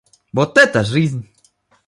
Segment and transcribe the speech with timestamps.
[0.33, 1.29] Вот это жизнь!